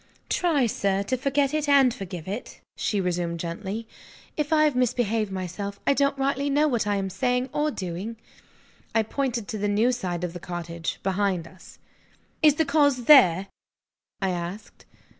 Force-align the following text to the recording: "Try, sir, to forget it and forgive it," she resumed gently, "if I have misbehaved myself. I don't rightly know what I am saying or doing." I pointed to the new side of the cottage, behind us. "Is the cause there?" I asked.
"Try, 0.29 0.65
sir, 0.65 1.03
to 1.03 1.15
forget 1.15 1.53
it 1.53 1.69
and 1.69 1.93
forgive 1.93 2.27
it," 2.27 2.59
she 2.75 2.99
resumed 2.99 3.39
gently, 3.39 3.87
"if 4.35 4.51
I 4.51 4.63
have 4.63 4.75
misbehaved 4.75 5.31
myself. 5.31 5.79
I 5.85 5.93
don't 5.93 6.17
rightly 6.17 6.49
know 6.49 6.67
what 6.67 6.87
I 6.87 6.95
am 6.95 7.07
saying 7.11 7.51
or 7.53 7.69
doing." 7.69 8.15
I 8.95 9.03
pointed 9.03 9.47
to 9.49 9.59
the 9.59 9.67
new 9.67 9.91
side 9.91 10.23
of 10.23 10.33
the 10.33 10.39
cottage, 10.39 10.99
behind 11.03 11.47
us. 11.47 11.77
"Is 12.41 12.55
the 12.55 12.65
cause 12.65 13.03
there?" 13.05 13.45
I 14.19 14.31
asked. 14.31 14.85